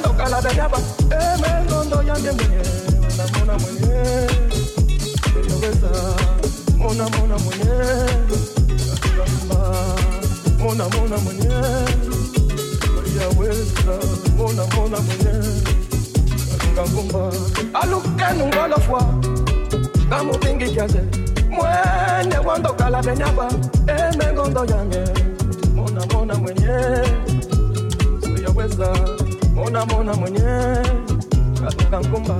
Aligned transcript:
Ondoka 0.00 0.28
la 0.30 0.40
beyaba 0.40 0.78
emengondo 1.20 2.02
mwenye 2.32 2.62
namona 3.18 3.58
mwenye 3.58 4.00
eyobeza 5.38 5.90
mona 6.78 7.04
mona 7.08 7.36
mwenye 7.38 7.72
mona 10.58 10.84
mona 10.88 11.16
mwenye 11.18 11.48
mona 25.76 26.06
mona 26.14 26.34
mwenye 26.34 26.68
mona 29.60 29.86
mona 29.86 30.14
mwenyewe 30.14 30.86
katika 31.64 32.00
mkumba 32.00 32.34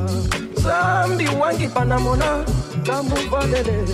zambi 0.55 1.29
wangipana 1.41 1.99
mona. 1.99 2.45
Kamuvadele 2.87 3.85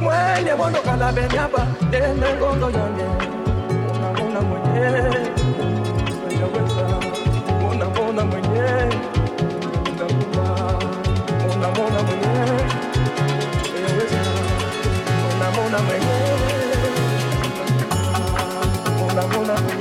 mwenye 0.00 0.54
bondokala 0.58 1.12
benyaba 1.12 1.66
denengondo 1.90 2.70
yange 2.70 3.04
mona 3.86 4.12
mona 4.18 4.40
mwenyewe 4.40 5.28
ayaweza 6.28 6.86
mona 7.60 7.84
mona 7.90 8.24
mwenyewe 8.24 8.94
mona 11.46 11.68
mona 11.76 12.02
mwenyewe 12.02 12.60
ayaweza 13.76 14.22
mona 15.22 15.50
mona 15.56 15.78
mwenyewe 15.82 16.50
mona 18.98 19.22
mona 19.26 19.54
mwenyewe 19.60 19.79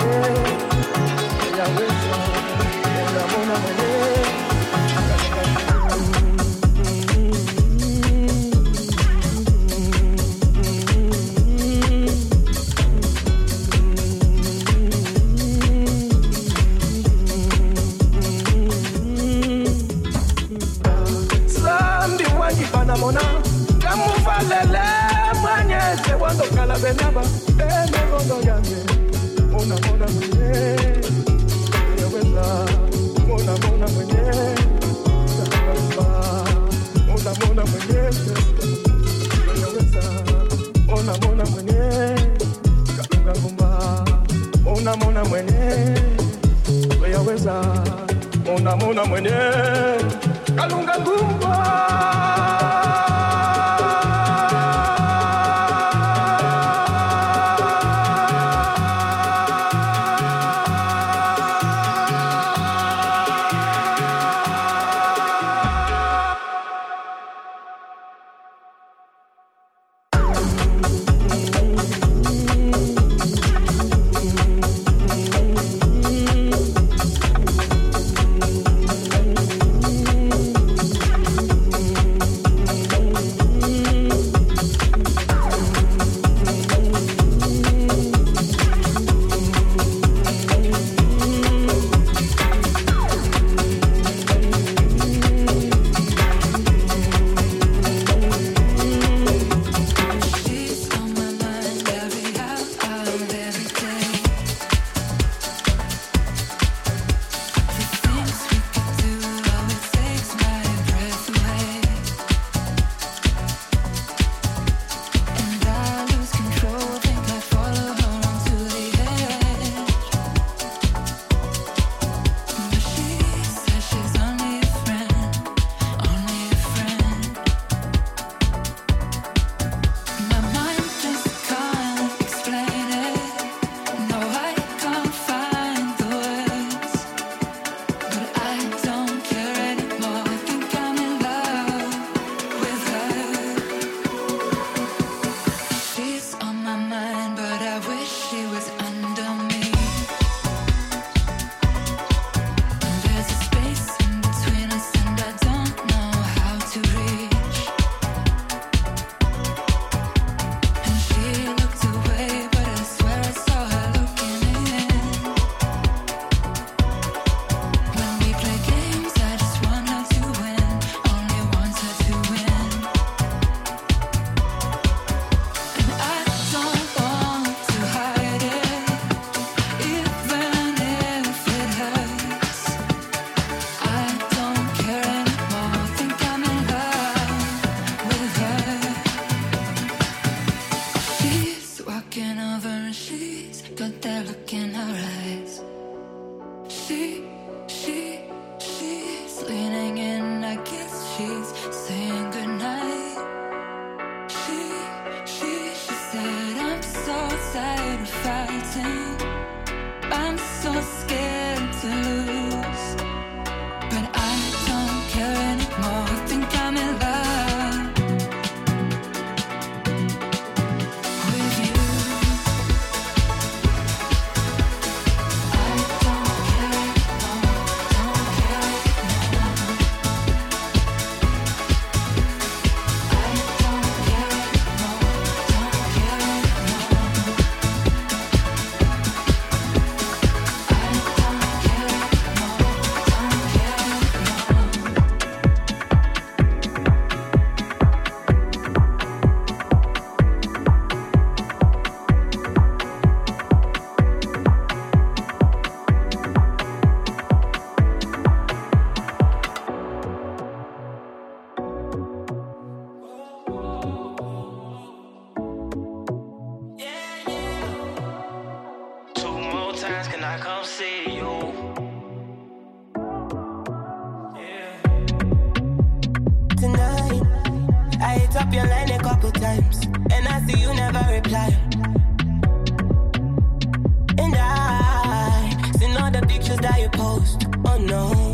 no, 287.89 288.33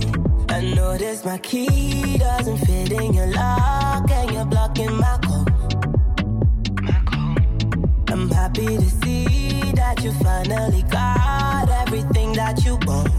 I 0.49 0.61
noticed 0.61 1.25
my 1.25 1.37
key 1.37 2.17
doesn't 2.17 2.57
fit 2.57 2.91
in 2.91 3.13
your 3.13 3.27
lock, 3.27 4.09
and 4.11 4.31
you're 4.31 4.45
blocking 4.45 4.93
my 4.95 5.17
code. 5.25 5.51
I'm 8.09 8.29
happy 8.29 8.65
to 8.77 8.89
see 9.01 9.71
that 9.73 10.03
you 10.03 10.11
finally 10.13 10.83
got 10.83 11.69
everything 11.69 12.33
that 12.33 12.63
you 12.65 12.77
want. 12.85 13.11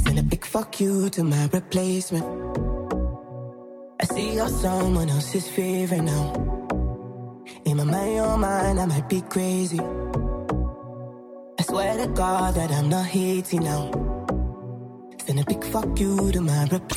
Send 0.00 0.18
a 0.18 0.22
big 0.22 0.44
fuck 0.44 0.80
you 0.80 1.08
to 1.10 1.24
my 1.24 1.48
replacement. 1.52 2.24
I 4.00 4.04
see 4.06 4.34
you're 4.34 4.48
someone 4.48 5.10
else's 5.10 5.48
favorite 5.48 6.02
now. 6.02 6.26
In 7.64 7.76
my 7.76 7.84
mind, 7.84 8.14
your 8.14 8.36
mind, 8.36 8.80
I 8.80 8.86
might 8.86 9.08
be 9.08 9.20
crazy. 9.22 9.80
I 11.58 11.62
swear 11.62 11.96
to 11.98 12.06
God 12.08 12.54
that 12.54 12.70
I'm 12.70 12.88
not 12.88 13.06
hating 13.06 13.64
now. 13.64 14.09
Send 15.30 15.42
a 15.42 15.44
big 15.44 15.62
fuck 15.62 16.00
you 16.00 16.32
to 16.32 16.40
my 16.40 16.64
rep. 16.72 16.92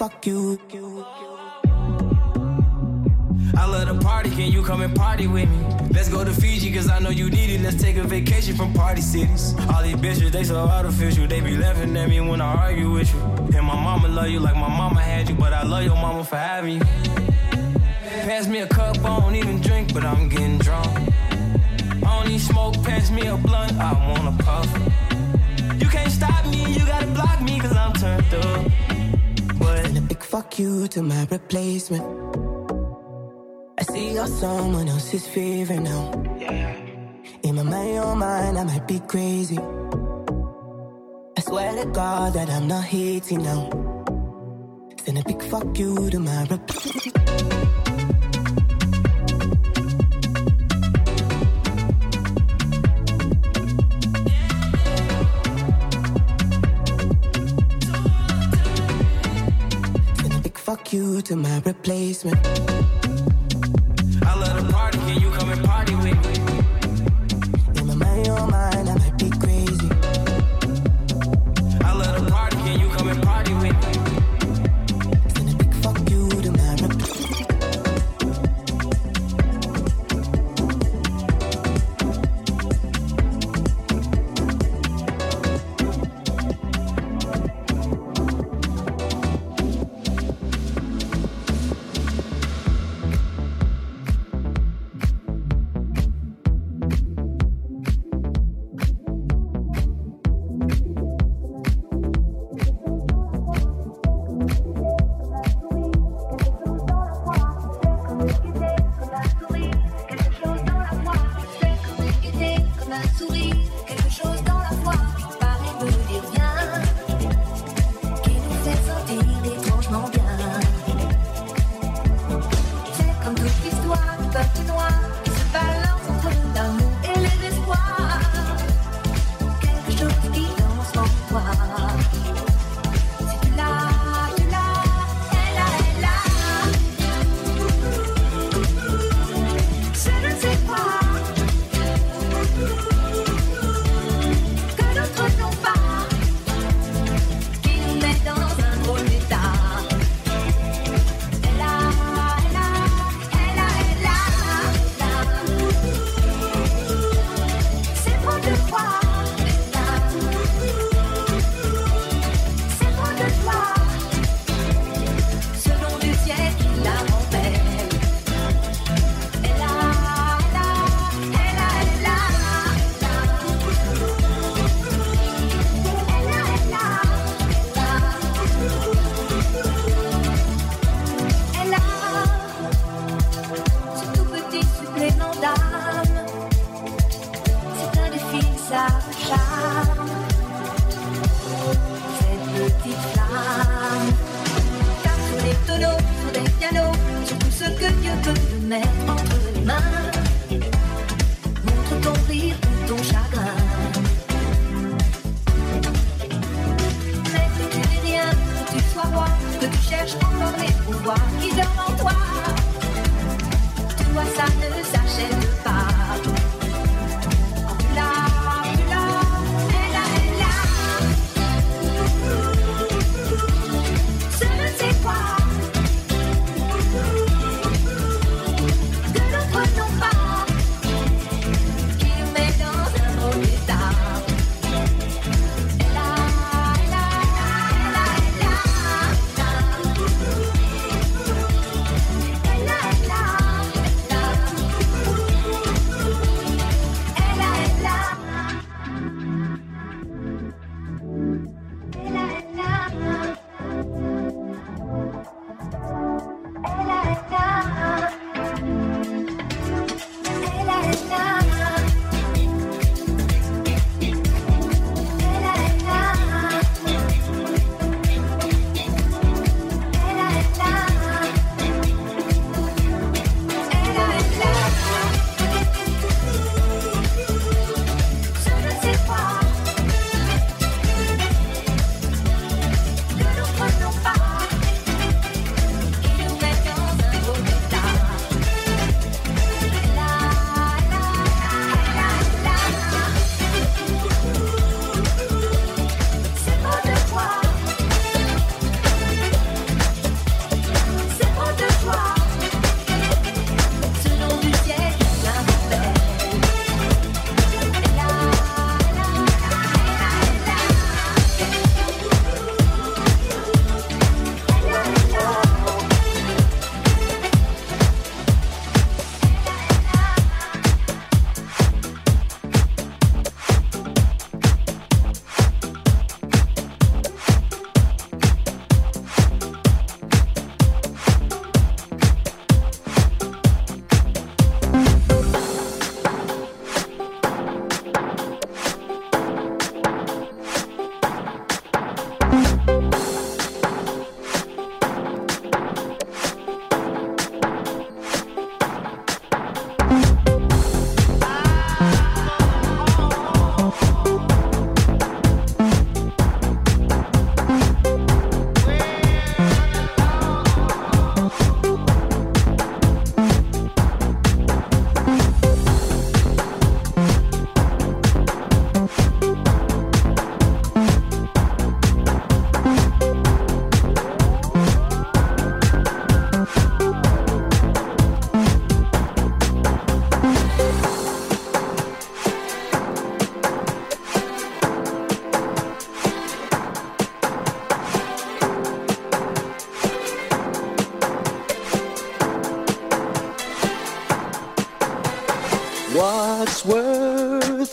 Fuck 0.00 0.24
you. 0.24 0.58
I 3.54 3.66
love 3.66 3.88
the 3.88 3.98
party, 4.02 4.30
can 4.30 4.50
you 4.50 4.62
come 4.62 4.80
and 4.80 4.96
party 4.96 5.26
with 5.26 5.50
me? 5.50 5.79
Let's 5.92 6.08
go 6.08 6.24
to 6.24 6.32
Fiji, 6.32 6.72
cause 6.72 6.88
I 6.88 7.00
know 7.00 7.10
you 7.10 7.28
need 7.30 7.50
it. 7.50 7.60
Let's 7.62 7.80
take 7.82 7.96
a 7.96 8.04
vacation 8.04 8.54
from 8.56 8.72
party 8.72 9.02
cities. 9.02 9.54
All 9.72 9.82
these 9.82 9.96
bitches, 9.96 10.30
they 10.30 10.44
so 10.44 10.56
artificial. 10.56 11.26
They 11.26 11.40
be 11.40 11.56
laughing 11.56 11.96
at 11.96 12.08
me 12.08 12.20
when 12.20 12.40
I 12.40 12.54
argue 12.54 12.92
with 12.92 13.12
you. 13.12 13.20
And 13.56 13.66
my 13.66 13.74
mama 13.74 14.08
love 14.08 14.28
you 14.28 14.38
like 14.38 14.54
my 14.54 14.68
mama 14.68 15.00
had 15.00 15.28
you, 15.28 15.34
but 15.34 15.52
I 15.52 15.64
love 15.64 15.84
your 15.84 15.96
mama 15.96 16.24
for 16.24 16.36
having 16.36 16.74
you. 16.74 16.84
Pass 18.28 18.46
me 18.46 18.60
a 18.60 18.68
cup, 18.68 18.98
I 18.98 19.20
don't 19.20 19.34
even 19.34 19.60
drink, 19.60 19.92
but 19.92 20.04
I'm 20.04 20.28
getting 20.28 20.58
drunk. 20.58 20.86
I 20.86 22.18
don't 22.18 22.28
need 22.28 22.40
smoke, 22.40 22.74
pass 22.84 23.10
me 23.10 23.26
a 23.26 23.36
blunt, 23.36 23.72
I 23.72 23.92
wanna 24.08 24.36
puff. 24.44 24.68
You 25.80 25.88
can't 25.88 26.12
stop 26.12 26.46
me, 26.46 26.72
you 26.72 26.86
gotta 26.86 27.08
block 27.08 27.42
me, 27.42 27.58
cause 27.58 27.76
I'm 27.76 27.92
turned 27.94 28.34
up. 28.34 28.66
But 29.58 29.84
Send 29.86 29.98
a 29.98 30.00
big 30.02 30.22
fuck 30.22 30.58
you 30.58 30.86
to 30.88 31.02
my 31.02 31.26
replacement. 31.30 32.49
I 33.80 33.82
see 33.84 34.12
you're 34.12 34.26
someone 34.26 34.88
else's 34.88 35.26
favorite 35.26 35.80
now. 35.80 36.12
In 37.42 37.54
my 37.54 37.62
mind, 37.62 37.94
your 37.94 38.14
mind, 38.14 38.58
I 38.58 38.64
might 38.64 38.86
be 38.86 39.00
crazy. 39.00 39.58
I 41.38 41.40
swear 41.40 41.72
to 41.82 41.86
God 41.90 42.34
that 42.34 42.50
I'm 42.50 42.68
not 42.68 42.84
hating 42.84 43.42
now. 43.42 43.70
Send 45.02 45.18
a 45.18 45.24
big 45.24 45.42
fuck 45.44 45.78
you 45.78 46.10
to 46.10 46.18
my 46.18 46.42
replacement. 46.42 47.16
A 60.22 60.40
big 60.42 60.58
fuck 60.58 60.92
you 60.92 61.22
to 61.22 61.34
my 61.34 61.62
replacement. 61.64 62.46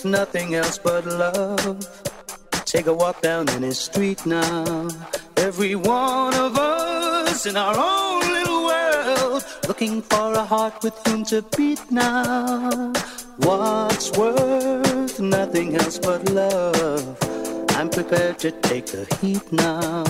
nothing 0.06 0.56
else 0.56 0.78
but 0.78 1.06
love. 1.06 1.78
Take 2.66 2.88
a 2.88 2.94
walk 2.94 3.22
down 3.22 3.50
any 3.50 3.72
street 3.72 4.26
now. 4.26 4.90
Every 5.38 5.76
one 5.76 6.34
of 6.34 6.58
us 6.58 7.46
in 7.46 7.56
our 7.56 7.76
own 7.78 8.22
little 8.22 8.66
world, 8.66 9.46
looking 9.68 10.02
for 10.02 10.34
a 10.34 10.44
heart 10.44 10.84
with 10.84 10.96
whom 11.08 11.24
to 11.26 11.42
beat 11.56 11.82
now. 11.92 12.92
What's 13.38 14.12
worth 14.18 15.20
nothing 15.20 15.76
else 15.76 16.00
but 16.00 16.30
love? 16.30 17.18
I'm 17.72 17.90
prepared 17.90 18.40
to 18.40 18.52
take 18.52 18.88
the 18.88 19.06
heat 19.22 19.52
now. 19.52 20.04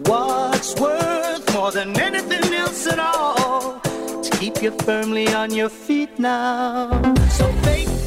What's 0.00 0.74
worth 0.80 1.54
more 1.54 1.70
than 1.70 1.98
anything 1.98 2.52
else 2.52 2.86
at 2.86 2.98
all? 2.98 3.80
To 3.80 4.30
keep 4.38 4.62
you 4.62 4.72
firmly 4.82 5.32
on 5.32 5.54
your 5.54 5.68
feet 5.68 6.18
now. 6.18 7.14
So 7.30 7.50
fake. 7.62 8.01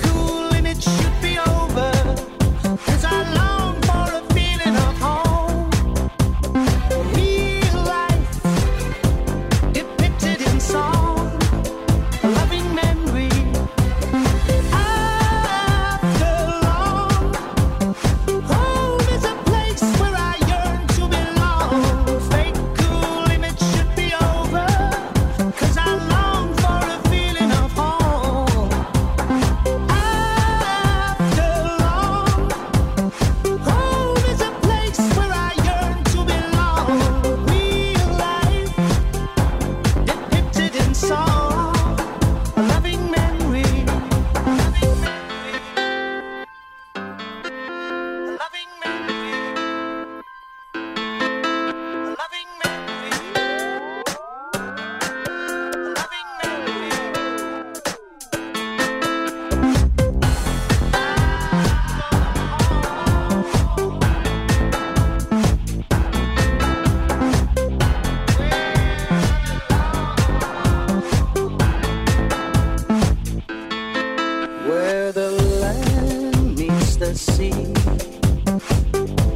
see. 77.15 77.51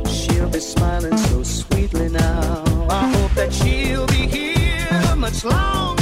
She'll 0.07 0.49
be 0.49 0.59
smiling 0.59 1.17
so 1.17 1.43
sweetly 1.43 2.09
now. 2.09 2.63
I 2.89 3.07
hope 3.15 3.31
that 3.35 3.53
she'll 3.53 4.07
be 4.07 4.27
here 4.27 5.15
much 5.15 5.43
longer. 5.43 5.98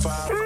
five. 0.00 0.39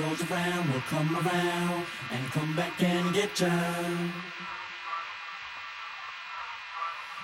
goes 0.00 0.30
around 0.30 0.72
will 0.72 0.80
come 0.88 1.14
around 1.14 1.84
and 2.10 2.24
come 2.32 2.56
back 2.56 2.82
and 2.82 3.12
get 3.12 3.38
you. 3.38 3.50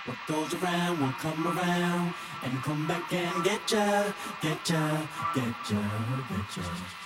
What 0.04 0.18
goes 0.28 0.52
around 0.62 1.00
will 1.00 1.16
come 1.18 1.46
around 1.46 2.14
and 2.44 2.62
come 2.62 2.86
back 2.86 3.10
and 3.12 3.44
get 3.44 3.70
you, 3.72 4.14
get 4.42 4.68
you, 4.68 5.08
get 5.34 5.70
you, 5.70 5.84
get 6.28 6.56
you. 6.56 7.05